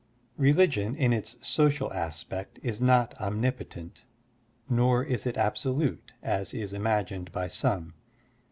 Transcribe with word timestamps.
Religion 0.39 0.95
in 0.95 1.13
its 1.13 1.37
social 1.47 1.93
aspect 1.93 2.57
is 2.63 2.81
not 2.81 3.13
omnipotent, 3.21 4.03
nor 4.67 5.03
is 5.03 5.27
it 5.27 5.37
absolute, 5.37 6.13
as 6.23 6.55
is 6.55 6.73
imagined 6.73 7.31
by 7.31 7.47
some. 7.47 7.93